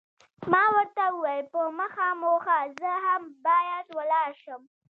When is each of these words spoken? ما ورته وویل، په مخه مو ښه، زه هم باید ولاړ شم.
ما 0.51 0.63
ورته 0.75 1.03
وویل، 1.09 1.45
په 1.53 1.61
مخه 1.79 2.07
مو 2.21 2.33
ښه، 2.45 2.57
زه 2.81 2.91
هم 3.05 3.21
باید 3.45 3.85
ولاړ 3.97 4.29
شم. 4.43 4.61